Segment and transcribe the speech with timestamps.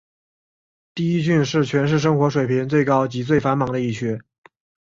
[0.95, 4.19] 第一郡是全市生活水平最高及最繁忙的一区。